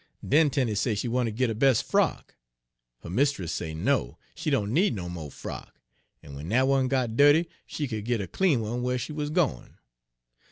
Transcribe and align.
Den 0.27 0.49
Tenie 0.49 0.73
say 0.73 0.95
she 0.95 1.07
wanter 1.07 1.29
git 1.31 1.49
her 1.49 1.53
bes' 1.53 1.79
frock; 1.79 2.33
her 3.03 3.09
mistiss 3.11 3.51
say 3.51 3.75
no, 3.75 4.17
she 4.33 4.49
doan 4.49 4.73
need 4.73 4.95
no 4.95 5.07
mo' 5.07 5.29
frock, 5.29 5.79
en 6.23 6.31
w'en 6.31 6.49
dat 6.49 6.63
one 6.67 6.87
got 6.87 7.15
dirty 7.15 7.47
she 7.67 7.87
could 7.87 8.03
git 8.03 8.19
a 8.19 8.25
clean 8.27 8.61
one 8.61 8.81
whar 8.81 8.97
she 8.97 9.13
wuz 9.13 9.27
gwine. 9.29 9.77